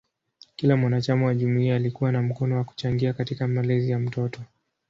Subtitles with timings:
[0.55, 4.41] Kila mwanachama wa jumuiya alikuwa na mkono kwa kuchangia katika malezi ya mtoto.